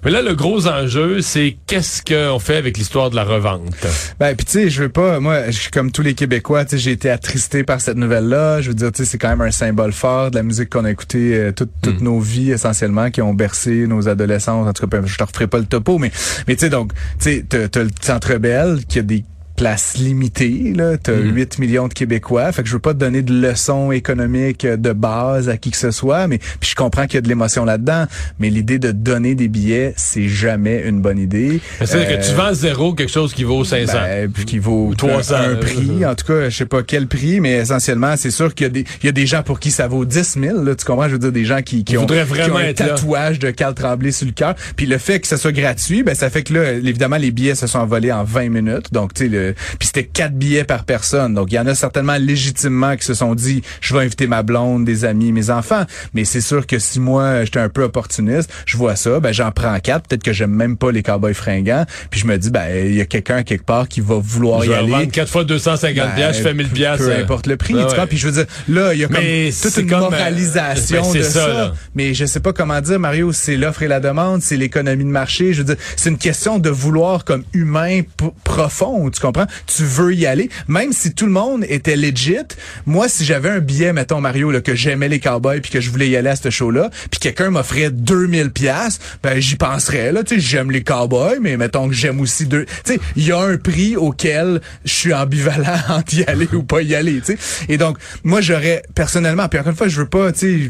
Mais 0.06 0.12
là, 0.12 0.22
le 0.22 0.34
gros 0.36 0.68
enjeu, 0.68 1.22
c'est 1.22 1.58
qu'est-ce 1.68 2.02
qu'on 2.04 2.40
fait 2.40 2.56
avec 2.56 2.78
l'histoire 2.78 3.10
de 3.10 3.16
la 3.16 3.24
revente? 3.24 3.86
Ben 4.20 4.36
puis 4.36 4.46
tu 4.46 4.52
sais, 4.54 4.70
je 4.70 4.84
veux 4.84 4.90
pas, 4.90 5.20
moi, 5.20 5.48
je 5.52 5.60
suis 5.60 5.72
comme 5.72 5.92
tous 5.92 6.02
les 6.02 6.14
Québécois, 6.14 6.64
tu 6.66 6.72
sais, 6.72 6.78
j'ai 6.78 6.92
été 6.92 7.10
attristé 7.10 7.64
par 7.64 7.82
cette 7.82 7.98
nouvelle-là. 7.98 8.62
Je 8.62 8.70
veux 8.70 8.74
dire, 8.76 8.92
tu 8.92 9.04
sais, 9.04 9.10
c'est 9.12 9.18
quand 9.18 9.30
même 9.30 9.42
un 9.42 9.52
symbole 9.52 9.92
fort 9.92 10.32
de 10.32 10.36
la 10.38 10.44
musique 10.44 10.70
qu'on 10.70 10.86
a 10.86 10.92
écoutée 10.92 11.36
euh, 11.36 11.52
toute- 11.52 11.72
toutes 11.82 12.02
Mm. 12.02 12.04
nos 12.06 12.20
vies 12.20 12.52
essentiellement, 12.52 13.10
qui 13.12 13.22
ont 13.22 13.34
bercé 13.34 13.88
nos 13.88 14.08
adolescences. 14.08 14.68
En 14.68 14.74
tout 14.74 14.88
cas, 14.88 15.02
je 15.06 15.18
te 15.18 15.24
referai 15.24 15.48
pas 15.48 15.58
le 15.60 15.66
topo, 15.66 15.98
mais 15.98 16.12
mais 16.48 16.56
tu 16.56 16.62
sais 16.62 16.70
donc, 16.70 16.94
tu 16.94 17.00
sais, 17.20 17.46
t'as 17.48 17.68
t'as 17.68 17.84
le 17.84 17.90
Centre 18.02 18.36
Bell 18.38 18.80
qui 18.88 19.00
a 19.00 19.02
des 19.02 19.24
places 19.60 19.98
limitées, 19.98 20.74
là. 20.76 20.98
T'as 20.98 21.12
Mm. 21.14 21.36
8 21.36 21.60
millions 21.60 21.88
de 21.90 21.94
Québécois. 21.94 22.52
Fait 22.54 22.64
que 22.64 22.68
je 22.70 22.74
veux 22.74 22.80
pas 22.80 22.94
te 22.94 23.00
donner 23.00 23.22
de 23.22 23.34
leçons 23.34 23.92
économiques 23.92 24.64
euh, 24.64 24.78
de 24.78 24.94
base 24.94 25.50
à 25.50 25.58
qui 25.58 25.70
que 25.72 25.78
ce 25.78 25.92
soit, 25.92 26.28
mais 26.28 26.38
puis 26.38 26.70
je 26.70 26.76
comprends 26.76 27.06
qu'il 27.06 27.16
y 27.16 27.18
a 27.18 27.22
de 27.22 27.28
l'émotion 27.28 27.66
là-dedans. 27.66 28.06
Mais 28.40 28.50
l'idée 28.50 28.80
de 28.80 28.92
donner 28.92 29.36
des 29.36 29.50
billets, 29.50 29.94
c'est 29.98 30.30
jamais 30.30 30.82
une 30.86 31.02
bonne 31.02 31.20
idée. 31.20 31.60
C'est-à-dire 31.84 32.08
que 32.20 32.24
tu 32.26 32.32
Euh, 32.32 32.36
vends 32.36 32.54
zéro 32.54 32.94
quelque 32.94 33.12
chose 33.12 33.34
qui 33.34 33.44
vaut 33.44 33.64
500. 33.66 33.94
ben, 33.94 34.32
puis 34.32 34.46
qui 34.46 34.60
vaut 34.60 34.94
300, 34.98 35.36
un, 35.36 35.52
un 35.52 35.56
prix. 35.58 36.06
En 36.06 36.16
tout 36.16 36.26
cas, 36.26 36.50
je 36.50 36.56
sais 36.56 36.66
pas 36.66 36.82
quel 36.84 37.08
prix, 37.08 37.42
mais 37.42 37.52
essentiellement, 37.58 38.16
c'est 38.18 38.32
sûr 38.32 38.54
qu'il 38.56 38.66
y 38.66 38.70
a 38.70 38.72
des, 38.72 38.86
il 39.04 39.06
y 39.08 39.10
a 39.10 39.12
des 39.12 39.26
gens 39.28 39.44
pour 39.44 39.60
qui 39.60 39.72
ça 39.72 39.88
vaut 39.88 40.06
10 40.06 40.38
000. 40.40 40.64
Là, 40.64 40.76
tu 40.76 40.86
comprends? 40.86 41.08
Je 41.08 41.14
veux 41.14 41.20
dire, 41.20 41.32
des 41.34 41.46
gens 41.46 41.62
qui, 41.62 41.80
ont, 41.80 41.84
qui 41.84 41.98
un 41.98 42.64
là. 42.64 42.74
tatouage 42.74 43.40
de 43.40 43.52
Carl 43.52 43.74
Tremblay 43.74 44.12
sur 44.12 44.26
le 44.26 44.32
cœur. 44.32 44.56
Puis 44.78 44.86
le 44.86 44.98
fait 44.98 45.20
que 45.20 45.28
ça 45.28 45.36
soit 45.38 45.52
gratuit, 45.52 46.04
ben 46.04 46.16
ça 46.16 46.30
fait 46.30 46.44
que 46.44 46.54
là, 46.54 46.72
évidemment, 46.74 47.18
les 47.18 47.32
billets 47.32 47.56
se 47.56 47.68
sont 47.68 47.80
envolés 47.80 48.12
en 48.14 48.24
20 48.24 48.50
minutes. 48.50 48.94
Donc, 48.94 49.14
tu 49.14 49.30
sais, 49.30 49.49
puis 49.54 49.88
c'était 49.88 50.06
quatre 50.06 50.34
billets 50.34 50.64
par 50.64 50.84
personne. 50.84 51.34
Donc, 51.34 51.52
il 51.52 51.56
y 51.56 51.60
en 51.60 51.68
a 51.68 51.76
certainement 51.76 52.18
légitimement 52.18 52.96
qui 52.96 53.06
se 53.06 53.14
sont 53.14 53.36
dit, 53.36 53.62
je 53.82 53.94
vais 53.94 54.02
inviter 54.02 54.28
ma 54.28 54.44
blonde, 54.44 54.86
des 54.86 55.06
amis, 55.06 55.32
mes 55.32 55.50
enfants. 55.50 55.86
Mais 56.14 56.26
c'est 56.26 56.42
sûr 56.42 56.68
que 56.68 56.80
si 56.80 57.00
moi, 57.00 57.46
j'étais 57.46 57.60
un 57.60 57.70
peu 57.70 57.84
opportuniste, 57.84 58.52
je 58.66 58.78
vois 58.78 58.96
ça, 58.96 59.20
ben 59.20 59.32
j'en 59.32 59.52
prends 59.52 59.78
quatre. 59.80 60.08
Peut-être 60.08 60.24
que 60.24 60.34
j'aime 60.34 60.52
même 60.52 60.78
pas 60.78 60.92
les 60.92 61.04
cowboys 61.04 61.34
fringants. 61.34 61.86
Puis 62.10 62.20
je 62.22 62.28
me 62.28 62.38
dis, 62.38 62.50
ben 62.50 62.68
il 62.86 62.96
y 62.96 63.02
a 63.02 63.06
quelqu'un 63.06 63.44
quelque 63.44 63.66
part 63.66 63.88
qui 63.88 64.02
va 64.02 64.16
vouloir 64.16 64.64
je 64.64 64.72
y 64.72 64.74
aller. 64.74 65.08
4 65.08 65.30
fois 65.30 65.44
250 65.44 65.96
Ben, 65.96 66.16
piastres, 66.16 66.38
je 66.38 66.48
fais 66.48 66.54
1000 66.54 66.70
piastres. 66.70 67.06
Peu 67.06 67.12
euh, 67.12 67.22
importe 67.24 67.48
le 67.48 67.58
prix, 67.58 67.74
ben 67.74 67.82
tu 67.82 67.90
ouais. 67.90 67.96
vois. 67.96 68.08
Puis 68.08 68.18
je 68.18 68.28
veux 68.28 68.34
dire, 68.34 68.46
là, 68.68 68.94
il 68.94 69.00
y 69.00 69.04
a 69.04 69.08
comme 69.08 69.18
Mais 69.18 69.50
toute 69.62 69.78
une 69.78 69.90
comme, 69.90 70.04
euh, 70.04 70.10
moralisation 70.10 71.02
ben, 71.02 71.20
de 71.20 71.24
ça, 71.24 71.46
ça. 71.46 71.74
Mais 71.96 72.14
je 72.14 72.26
sais 72.26 72.40
pas 72.40 72.54
comment 72.54 72.80
dire, 72.82 73.00
Mario, 73.00 73.32
c'est 73.32 73.58
l'offre 73.58 73.84
et 73.84 73.88
la 73.88 74.00
demande, 74.00 74.42
c'est 74.42 74.58
l'économie 74.58 75.04
de 75.04 75.10
marché. 75.10 75.54
Je 75.54 75.60
veux 75.60 75.76
dire, 75.76 75.84
c'est 75.96 76.10
une 76.10 76.18
question 76.18 76.60
de 76.60 76.70
vouloir 76.70 77.26
comme 77.26 77.44
humain 77.54 78.02
profond, 78.44 79.10
tu 79.10 79.20
comprends? 79.20 79.39
Tu 79.68 79.84
veux 79.84 80.14
y 80.14 80.26
aller, 80.26 80.50
même 80.68 80.94
si 80.94 81.14
tout 81.14 81.26
le 81.26 81.32
monde 81.32 81.66
était 81.68 81.96
legit. 81.96 82.38
Moi, 82.86 83.10
si 83.10 83.26
j'avais 83.26 83.50
un 83.50 83.60
billet, 83.60 83.94
mettons 83.94 84.22
Mario, 84.22 84.52
là, 84.52 84.62
que 84.62 84.76
j'aimais 84.76 85.10
les 85.10 85.20
cowboys 85.20 85.62
puis 85.62 85.72
que 85.72 85.82
je 85.82 85.90
voulais 85.90 86.10
y 86.10 86.16
aller 86.16 86.30
à 86.30 86.36
ce 86.36 86.50
show-là, 86.50 86.90
puis 87.12 87.20
quelqu'un 87.20 87.50
m'offrait 87.50 87.90
2000 87.92 88.52
pièces, 88.52 89.00
ben 89.24 89.40
j'y 89.40 89.56
penserais 89.56 90.12
là. 90.12 90.24
Tu 90.24 90.36
sais, 90.36 90.42
j'aime 90.42 90.72
les 90.72 90.84
cowboys, 90.84 91.40
mais 91.42 91.58
mettons 91.58 91.88
que 91.88 91.94
j'aime 91.94 92.20
aussi 92.20 92.46
deux. 92.46 92.66
Tu 92.86 92.94
sais, 92.94 93.00
il 93.16 93.26
y 93.26 93.32
a 93.32 93.40
un 93.40 93.58
prix 93.58 93.96
auquel 93.96 94.62
je 94.86 94.94
suis 94.94 95.14
ambivalent 95.14 95.78
entre 95.90 96.14
y 96.14 96.24
aller 96.26 96.48
ou 96.54 96.64
pas 96.64 96.82
y 96.82 96.96
aller. 96.96 97.22
Tu 97.22 97.38
sais, 97.38 97.38
et 97.68 97.78
donc 97.78 97.98
moi 98.24 98.42
j'aurais 98.42 98.84
personnellement, 98.96 99.48
puis 99.48 99.60
encore 99.60 99.72
une 99.72 99.78
fois, 99.78 99.88
je 99.88 100.00
veux 100.00 100.08
pas, 100.08 100.32
tu 100.32 100.70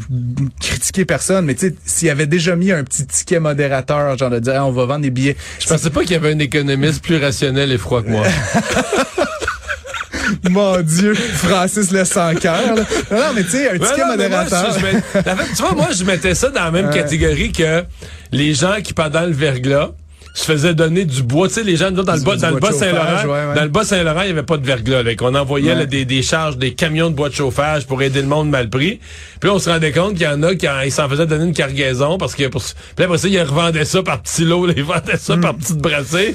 critiquer 0.60 1.04
personne, 1.04 1.44
mais 1.44 1.54
tu 1.54 1.68
sais, 1.68 1.74
s'il 1.84 2.08
y 2.08 2.10
avait 2.10 2.26
déjà 2.26 2.56
mis 2.56 2.72
un 2.72 2.84
petit 2.84 3.06
ticket 3.06 3.40
modérateur, 3.40 4.16
genre 4.16 4.30
de 4.30 4.38
dire, 4.38 4.66
on 4.66 4.72
va 4.72 4.86
vendre 4.86 5.02
des 5.02 5.10
billets. 5.10 5.36
Je 5.58 5.66
pensais 5.66 5.90
pas 5.90 6.02
qu'il 6.02 6.12
y 6.12 6.14
avait 6.14 6.32
un 6.32 6.38
économiste 6.38 7.02
plus 7.02 7.16
rationnel 7.16 7.72
et 7.72 7.78
froid 7.78 8.02
que 8.02 8.08
moi. 8.08 8.26
Mon 10.50 10.80
Dieu, 10.82 11.14
Francis 11.14 11.90
le 11.90 12.04
sans 12.04 12.34
cœur. 12.34 12.74
là. 12.74 12.82
Non, 13.10 13.16
non, 13.18 13.32
mais 13.34 13.42
tu 13.44 13.50
sais, 13.50 13.70
un 13.70 13.72
Ouais, 13.72 13.78
ticket 13.78 14.00
non, 14.00 14.06
moi, 14.06 14.16
modérateur. 14.16 14.72
je- 14.74 14.78
je 14.80 14.84
mets- 14.84 14.96
en 15.32 15.36
fait, 15.36 15.54
tu 15.56 15.62
vois, 15.62 15.72
moi, 15.74 15.88
je 15.92 16.04
mettais 16.04 16.34
ça 16.34 16.48
dans 16.50 16.64
la 16.64 16.70
même 16.70 16.90
catégorie 16.94 17.52
que 17.52 17.84
les 18.32 18.54
gens 18.54 18.76
qui, 18.82 18.92
pendant 18.92 19.22
le 19.22 19.32
verglas, 19.32 19.90
se 20.34 20.44
faisaient 20.44 20.74
donner 20.74 21.04
du 21.04 21.22
bois. 21.22 21.48
Tu 21.48 21.54
sais, 21.54 21.62
les 21.64 21.76
gens, 21.76 21.90
nous, 21.90 22.02
dans 22.02 22.14
le 22.14 22.20
bas, 22.20 22.36
dans 22.36 22.50
le 22.50 22.60
bas 22.60 22.72
Saint-Laurent, 22.72 23.04
chauffage, 23.04 23.24
ouais, 23.26 23.48
ouais. 23.48 23.54
dans 23.54 23.62
le 23.62 23.68
bas 23.68 23.84
Saint-Laurent, 23.84 24.20
il 24.22 24.26
n'y 24.26 24.30
avait 24.32 24.42
pas 24.42 24.56
de 24.56 24.66
verglas, 24.66 25.02
là, 25.02 25.14
qu'on 25.14 25.34
envoyait 25.34 25.70
Ouais. 25.72 25.78
là, 25.80 25.86
des, 25.86 26.04
des 26.04 26.22
charges, 26.22 26.56
des 26.56 26.74
camions 26.74 27.10
de 27.10 27.14
bois 27.14 27.28
de 27.28 27.34
chauffage 27.34 27.86
pour 27.86 28.02
aider 28.02 28.20
le 28.22 28.28
monde 28.28 28.48
mal 28.50 28.68
pris. 28.70 29.00
Puis 29.40 29.48
là, 29.48 29.54
on 29.54 29.58
se 29.58 29.68
rendait 29.70 29.92
compte 29.92 30.14
qu'il 30.14 30.22
y 30.22 30.28
en 30.28 30.42
a 30.42 30.54
qui 30.54 30.66
s'en 30.90 31.08
faisaient 31.08 31.26
donner 31.26 31.44
une 31.44 31.52
cargaison 31.54 32.18
parce 32.18 32.34
que 32.34 32.46
pour, 32.48 32.62
puis 32.96 33.04
après 33.04 33.18
ça, 33.18 33.28
ils 33.28 33.40
revendaient 33.42 33.84
ça 33.84 34.02
par 34.02 34.22
petits 34.22 34.44
lots, 34.44 34.66
là, 34.66 34.74
ils 34.76 34.84
vendaient 34.84 35.16
ça 35.18 35.36
par 35.36 35.54
petites 35.56 35.78
brassées. 35.78 36.34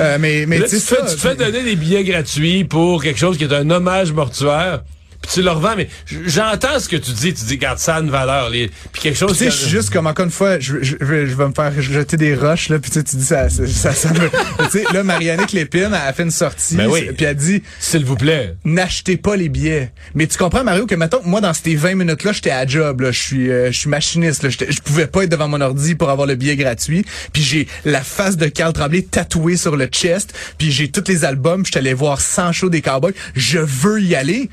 Euh, 0.00 0.18
mais 0.20 0.44
mais 0.46 0.58
Là, 0.58 0.66
tu 0.68 0.76
fais, 0.80 0.96
tu 1.08 1.14
te 1.14 1.20
fais 1.20 1.34
donner 1.36 1.62
des 1.62 1.76
billets 1.76 2.04
gratuits 2.04 2.64
pour 2.64 3.02
quelque 3.02 3.18
chose 3.18 3.36
qui 3.38 3.44
est 3.44 3.52
un 3.52 3.68
hommage 3.70 4.12
mortuaire. 4.12 4.82
Puis 5.24 5.30
tu 5.34 5.42
leur 5.42 5.58
vends, 5.60 5.74
mais 5.76 5.88
j'entends 6.26 6.78
ce 6.78 6.88
que 6.88 6.96
tu 6.96 7.12
dis. 7.12 7.32
Tu 7.32 7.44
dis, 7.44 7.56
garde 7.56 7.78
ça 7.78 7.96
a 7.96 8.00
une 8.00 8.10
valeur. 8.10 8.50
Les, 8.50 8.68
puis 8.92 9.00
quelque 9.02 9.16
chose. 9.18 9.32
Tu 9.32 9.44
sais, 9.44 9.50
je 9.50 9.56
suis 9.56 9.70
juste 9.70 9.90
comme 9.90 10.06
encore 10.06 10.26
une 10.26 10.30
fois, 10.30 10.58
je, 10.60 10.82
je, 10.82 10.96
je 11.00 11.04
vais 11.04 11.26
je 11.26 11.34
vais 11.34 11.48
me 11.48 11.54
faire 11.54 11.72
jeter 11.80 12.16
des 12.16 12.34
roches 12.34 12.68
là, 12.68 12.78
puis 12.78 12.90
tu 12.90 12.98
sais, 12.98 13.04
tu 13.04 13.16
dis 13.16 13.24
ça, 13.24 13.48
ça, 13.48 13.66
ça, 13.66 13.92
ça 13.94 14.12
me- 14.12 14.28
tu 14.70 14.78
sais, 14.78 14.84
là, 14.92 15.02
Marianne 15.02 15.46
Clépine 15.46 15.88
elle 15.88 15.94
a 15.94 16.12
fait 16.12 16.24
une 16.24 16.30
sortie, 16.30 16.76
Ben 16.76 16.88
oui. 16.88 17.08
puis 17.16 17.24
elle 17.24 17.36
dit, 17.36 17.62
S'il 17.80 18.04
vous 18.04 18.16
plaît. 18.16 18.54
n'achetez 18.64 19.16
pas 19.16 19.36
les 19.36 19.48
billets. 19.48 19.92
Mais 20.14 20.26
tu 20.26 20.36
comprends 20.36 20.62
Mario 20.64 20.86
que 20.86 20.94
mettons, 20.94 21.20
moi 21.24 21.40
dans 21.40 21.54
ces 21.54 21.74
20 21.74 21.94
minutes 21.94 22.24
là, 22.24 22.32
j'étais 22.32 22.50
à 22.50 22.66
job 22.66 23.00
là, 23.00 23.10
je 23.12 23.18
suis, 23.20 23.50
euh, 23.50 23.72
je 23.72 23.78
suis 23.78 23.88
machiniste 23.88 24.42
là, 24.42 24.50
je 24.50 24.80
pouvais 24.80 25.06
pas 25.06 25.24
être 25.24 25.30
devant 25.30 25.48
mon 25.48 25.60
ordi 25.60 25.94
pour 25.94 26.10
avoir 26.10 26.26
le 26.26 26.34
billet 26.34 26.56
gratuit, 26.56 27.04
puis 27.32 27.42
j'ai 27.42 27.66
la 27.84 28.02
face 28.02 28.36
de 28.36 28.46
Carl 28.46 28.72
Tremblay 28.72 29.02
tatouée 29.02 29.56
sur 29.56 29.76
le 29.76 29.86
chest, 29.86 30.34
puis 30.58 30.70
j'ai 30.70 30.90
tous 30.90 31.04
les 31.08 31.24
albums, 31.24 31.64
je 31.64 31.70
suis 31.70 31.78
allé 31.78 31.94
voir 31.94 32.20
100 32.20 32.52
shows 32.52 32.68
des 32.70 32.82
Cowboys, 32.82 33.14
je 33.34 33.58
veux 33.58 34.02
y 34.02 34.14
aller 34.14 34.50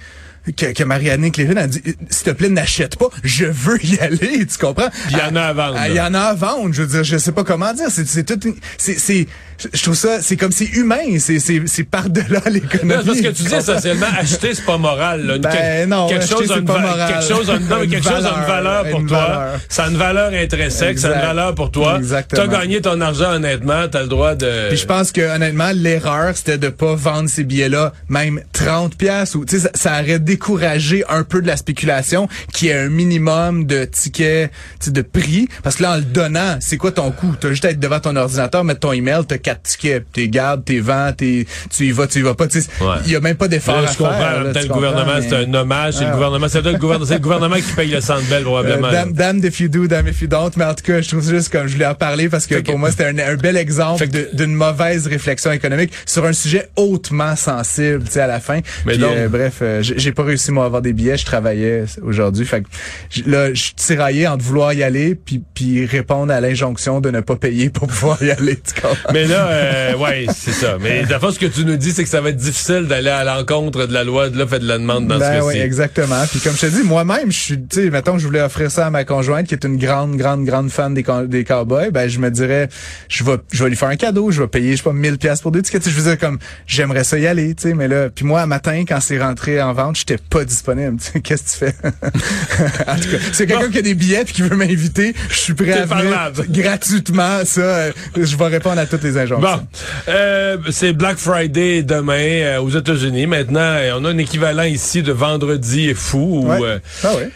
que, 0.57 0.73
que 0.73 0.83
Marianne 0.83 1.31
Clévin 1.31 1.55
a 1.57 1.67
dit 1.67 1.81
s'il 2.09 2.23
te 2.25 2.31
plaît 2.31 2.49
n'achète 2.49 2.95
pas. 2.97 3.09
Je 3.23 3.45
veux 3.45 3.83
y 3.85 3.99
aller 3.99 4.45
tu 4.45 4.57
comprends? 4.57 4.89
Il 5.09 5.17
y 5.17 5.21
en 5.21 5.35
a 5.35 5.41
à 5.43 5.53
vendre, 5.53 5.75
Ah, 5.79 5.89
il 5.89 5.95
y 5.95 6.01
en 6.01 6.13
a 6.13 6.19
à 6.19 6.33
vendre. 6.33 6.73
Je 6.73 6.81
veux 6.81 6.87
dire 6.87 7.03
je 7.03 7.17
sais 7.17 7.31
pas 7.31 7.43
comment 7.43 7.73
dire. 7.73 7.87
C'est 7.89 8.07
c'est 8.07 8.23
tout 8.23 8.39
une- 8.47 8.55
c'est 8.77 9.27
je 9.73 9.83
trouve 9.83 9.95
ça 9.95 10.21
c'est 10.21 10.37
comme 10.37 10.51
c'est 10.51 10.65
humain 10.65 11.17
c'est 11.19 11.39
c'est 11.39 11.61
c'est 11.65 11.83
par 11.83 12.09
delà 12.09 12.41
l'économie 12.49 12.93
Non, 12.95 13.03
parce 13.05 13.21
que 13.21 13.27
tu 13.29 13.43
dis 13.43 13.53
essentiellement 13.55 14.07
acheter, 14.17 14.53
c'est 14.53 14.65
pas 14.65 14.77
moral. 14.77 15.25
Là. 15.25 15.35
Une- 15.35 15.41
Ben 15.41 15.89
non, 15.89 16.07
quelque 16.07 16.23
acheter, 16.23 16.35
chose 16.35 16.51
a 16.51 16.53
c'est 16.55 16.59
une 16.59 16.65
pas 16.65 16.79
moral. 16.79 17.11
Quelque 17.13 17.33
chose 17.33 17.49
a 17.49 17.55
une, 17.55 17.67
non, 17.67 17.79
quelque 17.81 18.03
chose 18.03 18.13
a 18.13 18.17
une 18.17 18.23
valeur 18.23 18.47
valeur, 18.47 18.85
pour 18.91 18.99
une 19.01 19.07
toi. 19.07 19.19
valeur. 19.19 19.59
Ça 19.69 19.83
a 19.85 19.89
une 19.89 19.97
valeur 19.97 20.31
intrinsèque, 20.33 20.99
ça 20.99 21.07
a 21.07 21.11
une 21.11 21.15
Exact. 21.17 21.27
valeur 21.27 21.55
pour 21.55 21.71
toi. 21.71 21.97
Exactement. 21.97 22.41
T'as 22.47 22.59
gagné 22.59 22.81
ton 22.81 22.99
argent 23.01 23.31
honnêtement, 23.33 23.87
t'as 23.89 24.01
le 24.01 24.07
droit 24.07 24.35
de. 24.35 24.67
Puis 24.69 24.77
je 24.77 24.85
pense 24.85 25.11
que 25.11 25.21
honnêtement 25.35 25.71
l'erreur 25.73 26.35
c'était 26.35 26.57
de 26.57 26.69
pas 26.69 26.95
vendre 26.95 27.29
ces 27.29 27.43
billets 27.43 27.69
là 27.69 27.93
même 28.09 28.41
30 28.53 28.95
pièces 28.97 29.35
ou 29.35 29.45
tu 29.45 29.57
sais 29.59 29.63
ça, 29.63 29.69
ça 29.73 30.01
aurait 30.01 30.19
découragé 30.19 31.03
un 31.09 31.23
peu 31.23 31.41
de 31.41 31.47
la 31.47 31.57
spéculation 31.57 32.27
qui 32.53 32.67
est 32.69 32.73
un 32.73 32.89
minimum 32.89 33.65
de 33.65 33.85
tickets 33.85 34.51
de 34.87 35.01
prix 35.01 35.47
parce 35.63 35.75
que 35.77 35.83
là 35.83 35.93
en 35.93 35.95
le 35.97 36.01
donnant 36.01 36.57
c'est 36.59 36.77
quoi 36.77 36.91
ton 36.91 37.11
coût? 37.11 37.35
T'as 37.39 37.49
juste 37.49 37.65
à 37.65 37.69
être 37.71 37.79
devant 37.79 37.99
ton 37.99 38.15
ordinateur 38.15 38.63
mettre 38.63 38.79
ton 38.81 38.91
email 38.91 39.21
t'as 39.27 39.37
quatre 39.51 39.63
tickets 39.63 40.05
t'es 40.13 40.27
gardes 40.27 40.63
t'es 40.65 40.79
vends 40.79 41.11
t'es 41.15 41.45
tu 41.69 41.85
y 41.87 41.91
vas 41.91 42.07
tu 42.07 42.19
y 42.19 42.21
vas 42.21 42.33
pas 42.35 42.47
tu 42.47 42.61
sais 42.61 42.69
Ouais. 42.81 42.95
il 43.05 43.11
y 43.11 43.15
a 43.15 43.19
même 43.19 43.35
pas 43.35 43.47
d'effort 43.47 43.77
à 43.77 43.85
je 43.85 43.97
comprends. 43.97 44.13
faire 44.17 44.43
là, 44.43 44.51
le 44.61 44.67
gouvernement, 44.67 45.11
mais- 45.19 45.29
c'est 45.29 45.35
un 45.35 45.53
hommage. 45.53 45.93
C'est 45.95 46.03
le 46.03 46.09
Ah. 46.09 46.13
gouvernement, 46.13 46.47
c'est 46.49 46.61
le 46.61 46.73
gouvernement, 46.77 47.05
c'est 47.05 47.13
le 47.15 47.19
gouvernement 47.19 47.55
qui 47.55 47.73
paye 47.75 47.91
le 47.91 48.01
centre 48.01 48.23
belle 48.29 48.43
probablement. 48.43 48.87
Euh, 48.87 48.91
damn, 48.91 49.13
damned 49.13 49.43
if 49.45 49.59
you 49.59 49.67
do, 49.67 49.87
damn 49.87 50.07
if 50.07 50.21
you 50.21 50.27
don't. 50.27 50.51
Mais 50.57 50.63
en 50.65 50.73
tout 50.73 50.83
cas, 50.83 51.01
je 51.01 51.07
trouve 51.09 51.27
juste 51.27 51.49
comme 51.51 51.67
je 51.67 51.73
voulais 51.73 51.85
en 51.85 51.95
parler 51.95 52.29
parce 52.29 52.47
que 52.47 52.55
Fait 52.55 52.63
que- 52.63 52.71
pour 52.71 52.79
moi, 52.79 52.91
c'était 52.91 53.05
un, 53.05 53.17
un 53.19 53.35
bel 53.35 53.57
exemple 53.57 54.05
d'une 54.33 54.53
mauvaise 54.55 55.07
réflexion 55.07 55.51
économique 55.51 55.91
sur 56.05 56.25
un 56.25 56.33
sujet 56.33 56.69
hautement 56.75 57.35
sensible, 57.35 58.03
tu 58.05 58.11
sais, 58.11 58.21
à 58.21 58.27
la 58.27 58.39
fin. 58.39 58.59
Mais 58.85 58.93
Puis, 58.93 58.97
donc- 59.01 59.15
euh, 59.15 59.27
bref, 59.27 59.55
euh, 59.61 59.81
j'ai 59.83 60.11
pas 60.11 60.23
réussi, 60.23 60.51
moi, 60.51 60.63
à 60.63 60.67
avoir 60.67 60.81
des 60.81 60.93
billets. 60.93 61.17
Je 61.17 61.25
travaillais 61.25 61.83
aujourd'hui. 62.01 62.45
Fait 62.45 62.61
que 62.61 63.29
là, 63.29 63.53
je 63.53 63.61
suis 63.61 63.73
tiraillé 63.75 64.27
entre 64.27 64.43
vouloir 64.43 64.73
y 64.73 64.83
aller 64.83 65.15
puis, 65.15 65.41
puis 65.53 65.85
répondre 65.85 66.31
à 66.33 66.39
l'injonction 66.41 67.01
de 67.01 67.09
ne 67.11 67.19
pas 67.21 67.35
payer 67.35 67.69
pour 67.69 67.87
pouvoir 67.87 68.21
y 68.23 68.31
aller. 68.31 68.55
Tu? 68.55 68.81
Mais 69.13 69.25
là, 69.31 69.47
euh, 69.49 69.95
ouais, 69.97 70.25
c'est 70.35 70.51
ça. 70.51 70.77
Mais 70.79 71.03
la 71.09 71.19
fois, 71.19 71.31
ce 71.31 71.39
que 71.39 71.45
tu 71.45 71.65
nous 71.65 71.77
dis, 71.77 71.91
c'est 71.91 72.03
que 72.03 72.09
ça 72.09 72.21
va 72.21 72.29
être 72.29 72.37
difficile 72.37 72.85
d'aller 72.87 73.09
à 73.09 73.23
l'encontre 73.23 73.85
de 73.85 73.93
la 73.93 74.03
loi 74.03 74.29
de 74.29 74.37
l'offre 74.37 74.55
et 74.55 74.59
de 74.59 74.67
la 74.67 74.77
demande 74.77 75.07
dans 75.07 75.17
Ben 75.17 75.41
ce 75.41 75.45
oui, 75.45 75.53
cas-ci. 75.53 75.65
exactement. 75.65 76.23
Puis 76.29 76.39
comme 76.39 76.53
je 76.55 76.61
te 76.61 76.65
dis, 76.67 76.83
moi-même, 76.83 77.31
je 77.31 77.37
suis, 77.37 77.57
tu 77.57 77.83
sais, 77.83 77.89
mettons 77.89 78.13
que 78.13 78.19
je 78.19 78.25
voulais 78.25 78.41
offrir 78.41 78.69
ça 78.71 78.87
à 78.87 78.89
ma 78.89 79.03
conjointe 79.03 79.47
qui 79.47 79.53
est 79.53 79.63
une 79.65 79.77
grande, 79.77 80.15
grande, 80.17 80.45
grande 80.45 80.69
fan 80.69 80.93
des, 80.93 81.03
des 81.27 81.43
cowboys, 81.43 81.91
ben 81.91 82.07
je 82.09 82.19
me 82.19 82.29
dirais, 82.29 82.69
je 83.09 83.23
vais, 83.23 83.37
je 83.51 83.63
vais 83.63 83.69
lui 83.69 83.77
faire 83.77 83.89
un 83.89 83.95
cadeau, 83.95 84.31
je 84.31 84.41
vais 84.41 84.47
payer, 84.47 84.71
je 84.71 84.77
sais 84.77 84.83
pas, 84.83 84.93
1000 84.93 85.17
pièces 85.17 85.41
pour 85.41 85.51
deux 85.51 85.61
tickets. 85.61 85.81
Tu 85.83 85.89
sais, 85.89 85.95
Je 85.95 86.01
veux 86.01 86.09
dire 86.09 86.19
comme, 86.19 86.37
j'aimerais 86.67 87.03
ça 87.03 87.17
y 87.17 87.27
aller, 87.27 87.55
tu 87.55 87.69
sais, 87.69 87.73
mais 87.73 87.87
là, 87.87 88.09
puis 88.09 88.25
moi, 88.25 88.41
un 88.41 88.45
matin, 88.45 88.83
quand 88.87 88.99
c'est 89.01 89.19
rentré 89.21 89.61
en 89.61 89.73
vente, 89.73 89.97
j'étais 89.97 90.17
pas 90.17 90.43
disponible. 90.45 90.97
Qu'est-ce 91.23 91.59
que 91.59 91.65
tu 91.65 91.71
fais? 91.71 91.75
En 92.87 92.95
tout 92.95 93.09
cas, 93.09 93.17
c'est 93.31 93.47
quelqu'un 93.47 93.69
qui 93.69 93.77
a 93.77 93.81
des 93.81 93.93
billets 93.95 94.23
puis 94.25 94.33
qui 94.33 94.41
veut 94.41 94.55
m'inviter, 94.55 95.13
je 95.29 95.37
suis 95.37 95.53
prêt 95.53 95.71
à 95.73 95.85
venir 95.85 96.31
gratuitement. 96.49 97.39
Ça, 97.45 97.61
euh, 97.61 97.91
je 98.15 98.35
vais 98.35 98.47
répondre 98.47 98.79
à 98.79 98.85
toutes 98.85 99.03
les 99.03 99.17
Bon, 99.39 99.59
euh, 100.07 100.57
c'est 100.69 100.93
Black 100.93 101.17
Friday 101.17 101.83
demain 101.83 102.13
euh, 102.19 102.61
aux 102.61 102.69
États-Unis. 102.69 103.27
Maintenant, 103.27 103.59
euh, 103.61 103.93
on 103.97 104.05
a 104.05 104.09
un 104.09 104.17
équivalent 104.17 104.63
ici 104.63 105.01
de 105.03 105.11
vendredi 105.11 105.93
fou. 105.93 106.41
Où, 106.43 106.49
Ouais. 106.49 106.59
euh, 106.63 106.79
Ah 107.03 107.15
ouais. 107.15 107.29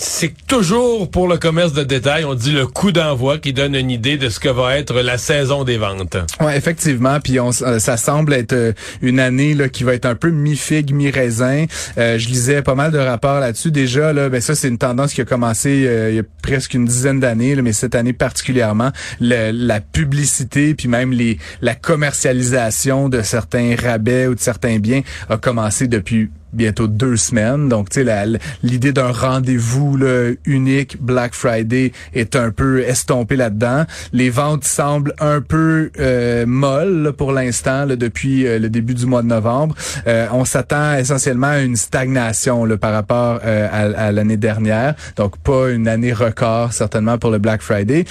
C'est 0.00 0.32
toujours 0.46 1.10
pour 1.10 1.28
le 1.28 1.36
commerce 1.36 1.74
de 1.74 1.84
détail, 1.84 2.24
on 2.24 2.34
dit 2.34 2.52
le 2.52 2.66
coup 2.66 2.90
d'envoi 2.90 3.36
qui 3.36 3.52
donne 3.52 3.74
une 3.74 3.90
idée 3.90 4.16
de 4.16 4.30
ce 4.30 4.40
que 4.40 4.48
va 4.48 4.78
être 4.78 4.94
la 4.94 5.18
saison 5.18 5.62
des 5.62 5.76
ventes. 5.76 6.16
Ouais, 6.40 6.56
effectivement, 6.56 7.20
puis 7.20 7.38
on, 7.38 7.50
euh, 7.62 7.78
ça 7.78 7.98
semble 7.98 8.32
être 8.32 8.54
euh, 8.54 8.72
une 9.02 9.20
année 9.20 9.52
là 9.52 9.68
qui 9.68 9.84
va 9.84 9.92
être 9.94 10.06
un 10.06 10.14
peu 10.14 10.30
mi-figue, 10.30 10.94
mi-raisin. 10.94 11.66
Euh, 11.98 12.18
je 12.18 12.28
lisais 12.28 12.62
pas 12.62 12.74
mal 12.74 12.92
de 12.92 12.98
rapports 12.98 13.40
là-dessus 13.40 13.70
déjà 13.70 14.14
là, 14.14 14.30
ben 14.30 14.40
ça 14.40 14.54
c'est 14.54 14.68
une 14.68 14.78
tendance 14.78 15.12
qui 15.12 15.20
a 15.20 15.26
commencé 15.26 15.86
il 16.10 16.14
y 16.14 16.18
a 16.18 16.22
presque 16.42 16.72
une 16.74 16.86
dizaine 16.86 17.20
d'années 17.20 17.54
mais 17.56 17.72
cette 17.72 17.94
année 17.94 18.12
particulièrement 18.12 18.90
la 19.20 19.80
publicité 19.80 20.74
puis 20.74 20.88
même 20.88 21.14
la 21.60 21.74
commercialisation 21.74 23.08
de 23.08 23.20
certains 23.20 23.76
rabais 23.76 24.26
ou 24.28 24.34
de 24.34 24.40
certains 24.40 24.78
biens 24.78 25.02
a 25.28 25.36
commencé 25.36 25.88
depuis 25.88 26.30
bientôt 26.52 26.86
deux 26.86 27.16
semaines. 27.16 27.68
Donc, 27.68 27.90
tu 27.90 28.04
sais, 28.04 28.26
l'idée 28.62 28.92
d'un 28.92 29.12
rendez-vous 29.12 29.98
unique 30.44 31.00
Black 31.00 31.34
Friday 31.34 31.92
est 32.14 32.36
un 32.36 32.50
peu 32.50 32.82
estompée 32.82 33.36
là-dedans. 33.36 33.84
Les 34.12 34.30
ventes 34.30 34.64
semblent 34.64 35.14
un 35.20 35.40
peu 35.40 35.90
euh, 35.98 36.46
molles 36.46 37.12
pour 37.16 37.32
l'instant 37.32 37.86
depuis 37.86 38.46
euh, 38.46 38.58
le 38.58 38.68
début 38.68 38.94
du 38.94 39.06
mois 39.06 39.22
de 39.22 39.28
novembre. 39.28 39.74
Euh, 40.06 40.26
on 40.32 40.44
s'attend 40.44 40.96
essentiellement 40.96 41.48
à 41.48 41.60
une 41.60 41.76
stagnation 41.76 42.64
là, 42.64 42.76
par 42.76 42.92
rapport 42.92 43.40
euh, 43.44 43.68
à, 43.70 44.06
à 44.06 44.12
l'année 44.12 44.36
dernière. 44.36 44.94
Donc, 45.16 45.38
pas 45.38 45.70
une 45.70 45.88
année 45.88 46.12
record 46.12 46.72
certainement 46.72 47.18
pour 47.18 47.30
le 47.30 47.38
Black 47.38 47.62
Friday. 47.62 48.04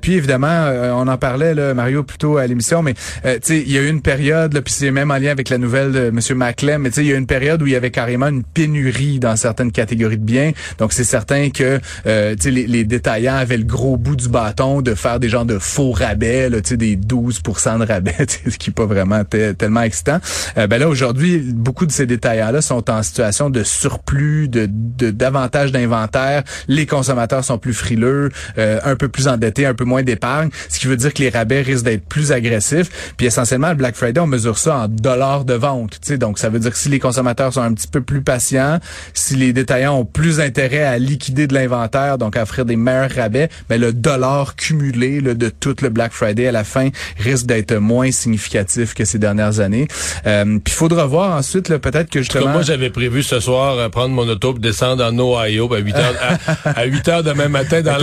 puis, 0.00 0.14
évidemment, 0.14 0.68
on 0.94 1.08
en 1.08 1.16
parlait, 1.16 1.54
là, 1.54 1.74
Mario, 1.74 2.02
plutôt 2.02 2.36
à 2.36 2.46
l'émission, 2.46 2.82
mais 2.82 2.94
tu 2.94 3.30
sais, 3.42 3.60
il 3.60 3.72
y 3.72 3.78
a 3.78 3.82
eu 3.82 3.88
une 3.88 4.02
période, 4.02 4.58
puis 4.60 4.72
c'est 4.72 4.90
même 4.90 5.10
en 5.10 5.16
lien 5.16 5.30
avec 5.30 5.48
la 5.48 5.58
nouvelle 5.58 5.92
de 5.92 6.06
M. 6.06 6.20
Maclem, 6.36 6.82
mais 6.82 6.90
tu 6.90 6.96
sais, 6.96 7.00
il 7.02 7.10
y 7.10 7.12
a 7.12 7.16
une 7.16 7.26
période 7.26 7.62
où 7.62 7.66
il 7.66 7.72
y 7.72 7.76
avait 7.76 7.81
avait 7.82 7.90
carrément 7.90 8.28
une 8.28 8.44
pénurie 8.44 9.18
dans 9.18 9.34
certaines 9.34 9.72
catégories 9.72 10.18
de 10.18 10.24
biens. 10.24 10.52
Donc 10.78 10.92
c'est 10.92 11.04
certain 11.04 11.50
que 11.50 11.80
euh, 12.06 12.36
les, 12.44 12.66
les 12.66 12.84
détaillants 12.84 13.34
avaient 13.34 13.56
le 13.56 13.64
gros 13.64 13.96
bout 13.96 14.14
du 14.14 14.28
bâton 14.28 14.82
de 14.82 14.94
faire 14.94 15.18
des 15.18 15.28
genres 15.28 15.44
de 15.44 15.58
faux 15.58 15.90
rabais, 15.90 16.48
là, 16.48 16.60
des 16.60 16.96
12 16.96 17.42
de 17.42 17.84
rabais, 17.84 18.14
ce 18.28 18.56
qui 18.56 18.70
n'est 18.70 18.74
pas 18.74 18.86
vraiment 18.86 19.22
tellement 19.24 19.82
excitant. 19.82 20.18
Euh, 20.56 20.66
ben 20.66 20.78
là 20.78 20.88
aujourd'hui, 20.88 21.38
beaucoup 21.38 21.86
de 21.86 21.92
ces 21.92 22.06
détaillants-là 22.06 22.62
sont 22.62 22.88
en 22.88 23.02
situation 23.02 23.50
de 23.50 23.64
surplus, 23.64 24.48
de, 24.48 24.68
de 24.70 25.10
davantage 25.10 25.72
d'inventaire. 25.72 26.44
Les 26.68 26.86
consommateurs 26.86 27.44
sont 27.44 27.58
plus 27.58 27.74
frileux, 27.74 28.30
euh, 28.58 28.78
un 28.84 28.94
peu 28.94 29.08
plus 29.08 29.26
endettés, 29.26 29.66
un 29.66 29.74
peu 29.74 29.84
moins 29.84 30.04
d'épargne, 30.04 30.50
ce 30.68 30.78
qui 30.78 30.86
veut 30.86 30.96
dire 30.96 31.12
que 31.12 31.22
les 31.22 31.30
rabais 31.30 31.62
risquent 31.62 31.84
d'être 31.84 32.06
plus 32.06 32.30
agressifs. 32.30 33.14
Puis 33.16 33.26
essentiellement, 33.26 33.70
le 33.70 33.74
Black 33.74 33.96
Friday, 33.96 34.20
on 34.20 34.26
mesure 34.28 34.58
ça 34.58 34.76
en 34.76 34.88
dollars 34.88 35.44
de 35.44 35.54
vente. 35.54 35.98
Donc 36.12 36.38
ça 36.38 36.48
veut 36.48 36.60
dire 36.60 36.70
que 36.70 36.76
si 36.76 36.88
les 36.88 36.98
consommateurs 36.98 37.52
sont 37.52 37.62
un 37.62 37.71
un 37.72 37.74
petit 37.74 37.88
peu 37.88 38.00
plus 38.00 38.22
patient, 38.22 38.78
si 39.14 39.36
les 39.36 39.52
détaillants 39.52 39.98
ont 39.98 40.04
plus 40.04 40.40
intérêt 40.40 40.84
à 40.84 40.98
liquider 40.98 41.46
de 41.46 41.54
l'inventaire, 41.54 42.18
donc 42.18 42.36
à 42.36 42.42
offrir 42.42 42.64
des 42.64 42.76
meilleurs 42.76 43.10
rabais, 43.10 43.48
mais 43.68 43.78
ben, 43.78 43.86
le 43.86 43.92
dollar 43.92 44.56
cumulé 44.56 45.20
de 45.20 45.48
tout 45.48 45.76
le 45.82 45.88
Black 45.88 46.12
Friday 46.12 46.46
à 46.46 46.52
la 46.52 46.64
fin 46.64 46.90
risque 47.18 47.46
d'être 47.46 47.74
moins 47.74 48.10
significatif 48.10 48.94
que 48.94 49.04
ces 49.04 49.18
dernières 49.18 49.60
années. 49.60 49.88
Euh, 50.26 50.44
Puis 50.44 50.72
il 50.72 50.72
faudra 50.72 51.06
voir 51.06 51.36
ensuite, 51.36 51.76
peut-être 51.78 52.10
que 52.10 52.20
justement... 52.20 52.48
moi, 52.48 52.62
j'avais 52.62 52.90
prévu 52.90 53.22
ce 53.22 53.40
soir 53.40 53.78
euh, 53.78 53.88
prendre 53.88 54.14
mon 54.14 54.28
auto 54.28 54.54
et 54.56 54.60
descendre 54.60 55.04
en 55.04 55.18
Ohio 55.18 55.72
à 55.72 55.78
8 55.78 55.94
heures, 55.94 56.38
à, 56.64 56.84
8 56.84 57.08
heures 57.08 57.22
demain 57.22 57.48
matin 57.48 57.80
dans 57.80 57.98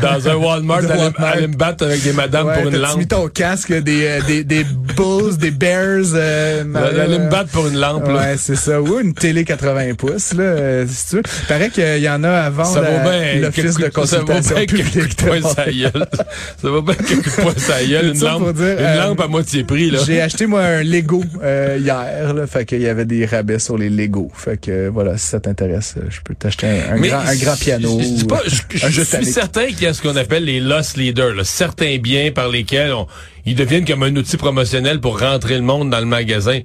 dans 0.00 0.28
un 0.28 0.34
Walmart, 0.42 0.82
aller, 1.18 1.48
me 1.48 1.56
battre 1.56 1.84
avec 1.84 2.02
des 2.02 2.12
madames 2.12 2.52
pour 2.54 2.68
une 2.68 2.76
lampe. 2.76 2.98
mis 2.98 3.06
ton 3.06 3.28
casque 3.28 3.72
des, 3.72 4.06
euh, 4.06 4.20
des, 4.26 4.44
des 4.44 4.64
Bulls, 4.64 5.36
des 5.38 5.50
Bears. 5.50 6.14
Euh, 6.14 6.64
me 6.64 7.30
battre 7.30 7.50
pour 7.50 7.66
une 7.66 7.78
lampe. 7.78 8.06
Ouais, 8.06 8.36
c'est 8.36 8.56
ça. 8.62 8.80
Ou 8.80 9.00
une 9.00 9.14
télé 9.14 9.44
80 9.44 9.94
pouces, 9.94 10.34
là, 10.34 10.42
euh, 10.42 10.86
si 10.88 11.08
tu 11.08 11.16
veux. 11.16 11.22
Il 11.42 11.46
paraît 11.46 11.70
qu'il 11.70 11.98
y 11.98 12.08
en 12.08 12.22
a 12.24 12.30
à 12.30 12.50
vendre 12.50 12.78
à 12.78 13.34
l'office 13.36 13.76
de 13.76 13.88
consultation 13.88 14.56
publique. 14.66 15.20
Ça 15.20 16.68
vaut 16.68 16.82
bien 16.82 16.94
quelques 16.94 17.30
points 17.30 17.52
ça 17.56 17.84
gueule. 17.84 18.12
Une, 18.14 18.20
lampe, 18.20 18.54
dire, 18.54 18.78
une 18.78 18.98
lampe 18.98 19.20
à 19.20 19.28
moitié 19.28 19.64
prix, 19.64 19.90
là. 19.90 20.00
J'ai 20.06 20.20
acheté, 20.20 20.46
moi, 20.46 20.60
un 20.60 20.82
Lego 20.82 21.22
euh, 21.42 21.78
hier, 21.80 22.34
là. 22.34 22.46
Fait 22.46 22.64
qu'il 22.64 22.80
y 22.80 22.88
avait 22.88 23.04
des 23.04 23.26
rabais 23.26 23.58
sur 23.58 23.76
les 23.76 23.90
Lego. 23.90 24.30
Fait 24.34 24.60
que, 24.60 24.88
voilà, 24.88 25.16
si 25.18 25.26
ça 25.28 25.40
t'intéresse, 25.40 25.94
je 26.08 26.20
peux 26.24 26.34
t'acheter 26.34 26.66
un, 26.66 27.00
grand, 27.00 27.20
un 27.20 27.36
grand 27.36 27.56
piano. 27.56 28.00
Je, 28.00 28.24
pas, 28.24 28.42
je, 28.46 28.88
je 28.88 29.02
suis 29.02 29.26
certain 29.26 29.66
qu'il 29.66 29.82
y 29.82 29.86
a 29.86 29.94
ce 29.94 30.02
qu'on 30.02 30.16
appelle 30.16 30.44
les 30.44 30.60
loss 30.60 30.96
leaders, 30.96 31.34
là, 31.34 31.44
certains 31.44 31.98
biens 31.98 32.30
par 32.32 32.48
lesquels 32.48 32.92
on, 32.92 33.06
ils 33.44 33.54
deviennent 33.54 33.84
comme 33.84 34.02
un 34.02 34.14
outil 34.14 34.36
promotionnel 34.36 35.00
pour 35.00 35.18
rentrer 35.20 35.56
le 35.56 35.62
monde 35.62 35.90
dans 35.90 36.00
le 36.00 36.06
magasin. 36.06 36.60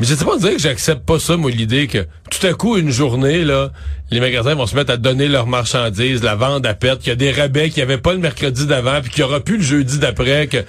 Mais 0.00 0.06
je 0.06 0.14
sais 0.14 0.24
pas 0.24 0.38
dire 0.38 0.52
que 0.52 0.58
j'accepte 0.58 1.04
pas 1.04 1.18
ça, 1.18 1.36
moi, 1.36 1.50
l'idée 1.50 1.86
que 1.86 2.06
tout 2.30 2.46
à 2.46 2.54
coup, 2.54 2.78
une 2.78 2.90
journée, 2.90 3.44
là, 3.44 3.70
les 4.10 4.20
magasins 4.20 4.54
vont 4.54 4.66
se 4.66 4.74
mettre 4.74 4.92
à 4.92 4.96
donner 4.96 5.28
leurs 5.28 5.46
marchandises, 5.46 6.22
la 6.22 6.36
vente 6.36 6.64
à 6.64 6.72
perte, 6.72 7.00
qu'il 7.00 7.10
y 7.10 7.12
a 7.12 7.16
des 7.16 7.30
rabais 7.30 7.68
qu'il 7.68 7.84
n'y 7.84 7.92
avait 7.92 8.00
pas 8.00 8.14
le 8.14 8.18
mercredi 8.18 8.66
d'avant, 8.66 9.02
puis 9.02 9.10
qu'il 9.10 9.20
y 9.20 9.24
aura 9.24 9.40
plus 9.40 9.58
le 9.58 9.62
jeudi 9.62 9.98
d'après, 9.98 10.46
que 10.46 10.64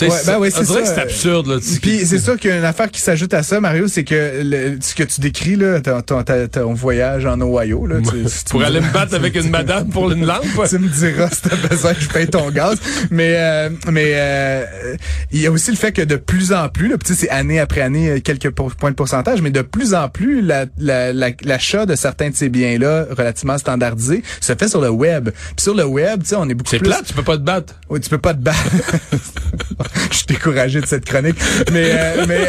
Ouais, 0.00 0.08
ben 0.26 0.38
oui, 0.40 0.48
c'est 0.52 0.64
c'est 0.64 0.98
absurde. 0.98 1.46
Là, 1.46 1.58
Puis 1.80 2.04
c'est 2.04 2.18
sûr 2.18 2.36
qu'il 2.36 2.50
y 2.50 2.52
a 2.52 2.58
une 2.58 2.64
affaire 2.64 2.90
qui 2.90 3.00
s'ajoute 3.00 3.32
à 3.32 3.42
ça, 3.42 3.60
Mario, 3.60 3.86
c'est 3.86 4.02
que 4.02 4.76
ce 4.80 4.94
que 4.94 5.04
tu 5.04 5.20
décris, 5.20 5.54
là, 5.56 5.80
ton, 5.80 6.22
ton, 6.22 6.74
voyage 6.74 7.26
en 7.26 7.40
Ohio, 7.40 7.86
là, 7.86 7.96
pour 8.50 8.62
aller 8.62 8.80
me 8.80 8.92
battre 8.92 9.14
avec 9.14 9.36
une 9.36 9.50
madame 9.50 9.88
pour 9.88 10.10
une 10.10 10.26
lampe. 10.26 10.42
tu 10.68 10.78
me 10.78 10.88
diras 10.88 11.30
si 11.30 11.42
t'as 11.42 11.68
besoin 11.68 11.94
que 11.94 12.00
je 12.00 12.08
paye 12.08 12.26
ton 12.26 12.50
gaz. 12.50 12.78
Mais 13.10 13.34
euh, 13.36 13.70
mais 13.90 14.12
euh, 14.14 14.96
il 15.30 15.40
y 15.40 15.46
a 15.46 15.52
aussi 15.52 15.70
le 15.70 15.76
fait 15.76 15.92
que 15.92 16.02
de 16.02 16.16
plus 16.16 16.52
en 16.52 16.68
plus, 16.68 16.88
là, 16.88 16.96
c'est 17.04 17.30
année 17.30 17.60
après 17.60 17.80
année 17.80 18.10
euh, 18.10 18.20
quelques 18.20 18.50
points 18.50 18.90
de 18.90 18.96
pourcentage, 18.96 19.42
mais 19.42 19.50
de 19.50 19.62
plus 19.62 19.94
en 19.94 20.08
plus, 20.08 20.42
l'achat 20.42 20.68
la, 20.78 21.12
la, 21.12 21.86
de 21.86 21.94
certains 21.94 22.30
de 22.30 22.34
ces 22.34 22.48
biens-là, 22.48 23.06
relativement 23.16 23.58
standardisés, 23.58 24.22
se 24.40 24.54
fait 24.54 24.68
sur 24.68 24.80
le 24.80 24.90
web. 24.90 25.30
Puis 25.30 25.62
sur 25.62 25.74
le 25.74 25.84
web, 25.84 26.22
tu 26.22 26.30
sais, 26.30 26.36
on 26.36 26.48
est 26.48 26.54
beaucoup 26.54 26.70
plus... 26.70 26.78
C'est 26.78 26.84
plat, 26.84 27.00
tu 27.06 27.14
peux 27.14 27.22
pas 27.22 27.36
te 27.36 27.42
battre. 27.42 27.74
Oui, 27.88 28.00
tu 28.00 28.10
peux 28.10 28.18
pas 28.18 28.34
te 28.34 28.40
battre. 28.40 28.58
je 30.10 30.16
suis 30.16 30.26
découragé 30.26 30.80
de 30.80 30.86
cette 30.86 31.04
chronique. 31.04 31.36
Mais, 31.72 31.90
euh, 31.92 32.24
mais, 32.28 32.48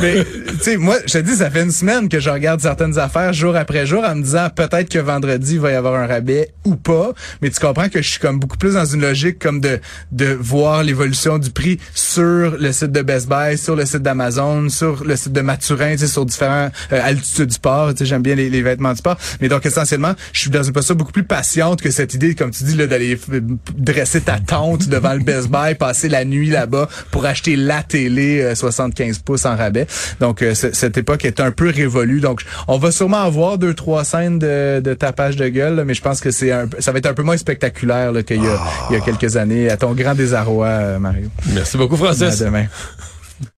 mais 0.02 0.24
tu 0.24 0.58
sais, 0.60 0.76
moi, 0.76 0.96
je 1.06 1.12
te 1.14 1.18
dis, 1.18 1.36
ça 1.36 1.50
fait 1.50 1.62
une 1.62 1.72
semaine 1.72 2.08
que 2.08 2.20
je 2.20 2.30
regarde 2.30 2.60
certaines 2.60 2.98
affaires 2.98 3.32
jour 3.32 3.56
après 3.56 3.86
jour 3.86 4.04
en 4.04 4.14
me 4.14 4.22
disant 4.22 4.48
peut-être 4.54 4.88
que 4.88 4.98
vendredi, 4.98 5.54
il 5.54 5.60
va 5.60 5.72
y 5.72 5.74
avoir 5.74 5.94
un 5.94 6.06
rabais 6.06 6.50
ou 6.64 6.76
pas. 6.76 7.12
Mais 7.42 7.50
tu 7.50 7.60
comprends 7.60 7.88
que 7.88 8.02
je 8.02 8.08
suis 8.08 8.20
comme 8.20 8.38
beaucoup 8.38 8.56
plus 8.56 8.74
dans 8.74 8.84
une 8.84 9.00
logique 9.00 9.38
comme 9.38 9.60
de, 9.60 9.80
de 10.12 10.26
voir 10.26 10.82
l'évolution 10.82 11.38
du 11.38 11.50
prix 11.50 11.78
sur 11.94 12.56
le 12.58 12.72
site 12.72 12.92
de 12.92 13.02
Best 13.02 13.28
Buy, 13.28 13.58
sur 13.58 13.76
le 13.76 13.84
site 13.86 14.02
d'Amazon, 14.02 14.68
sur 14.68 15.04
le 15.04 15.16
site 15.16 15.32
de 15.32 15.40
Maturin, 15.40 15.92
tu 15.92 15.98
sais, 15.98 16.06
sur 16.06 16.24
différents 16.24 16.70
euh, 16.92 17.00
altitudes 17.02 17.46
du 17.46 17.54
sport. 17.54 17.92
Tu 17.92 17.98
sais, 17.98 18.06
j'aime 18.06 18.22
bien 18.22 18.34
les, 18.34 18.62
vêtements 18.62 18.92
du 18.92 18.98
sport. 18.98 19.16
Mais 19.40 19.48
donc, 19.48 19.66
essentiellement, 19.66 20.14
je 20.32 20.40
suis 20.40 20.50
dans 20.50 20.62
une 20.62 20.72
position 20.72 20.94
beaucoup 20.94 21.12
plus 21.12 21.24
patiente 21.24 21.82
que 21.82 21.90
cette 21.90 22.14
idée, 22.14 22.34
comme 22.34 22.50
tu 22.50 22.64
dis, 22.64 22.76
là, 22.76 22.86
d'aller 22.86 23.18
dresser 23.76 24.20
ta 24.20 24.38
tente 24.38 24.88
devant 24.88 25.12
le 25.12 25.20
Best 25.20 25.48
Buy, 25.48 25.74
passer 25.74 26.08
la 26.14 26.24
nuit 26.24 26.48
là-bas 26.48 26.88
pour 27.10 27.26
acheter 27.26 27.56
la 27.56 27.82
télé 27.82 28.54
75 28.54 29.16
euh, 29.16 29.20
pouces 29.24 29.46
en 29.46 29.56
rabais. 29.56 29.86
Donc 30.20 30.42
euh, 30.42 30.54
cette 30.54 30.96
époque 30.96 31.24
est 31.24 31.40
un 31.40 31.50
peu 31.50 31.70
révolue. 31.70 32.20
Donc 32.20 32.42
on 32.68 32.78
va 32.78 32.92
sûrement 32.92 33.22
avoir 33.22 33.58
deux 33.58 33.74
trois 33.74 34.04
scènes 34.04 34.38
de, 34.38 34.80
de 34.80 34.94
tapage 34.94 35.36
de 35.36 35.48
gueule, 35.48 35.82
mais 35.84 35.94
je 35.94 36.02
pense 36.02 36.20
que 36.20 36.30
c'est 36.30 36.52
ça 36.78 36.92
va 36.92 36.98
être 36.98 37.06
un 37.06 37.14
peu 37.14 37.22
moins 37.22 37.36
spectaculaire 37.36 38.12
qu'il 38.24 38.42
y, 38.42 38.92
y 38.92 38.96
a 38.96 39.00
quelques 39.04 39.36
années. 39.36 39.68
À 39.68 39.76
ton 39.76 39.92
grand 39.92 40.14
désarroi, 40.14 40.66
euh, 40.66 40.98
Mario. 40.98 41.28
Merci 41.52 41.76
beaucoup, 41.76 41.96
Francis. 41.96 42.40
À 42.40 42.44
demain. 42.44 42.66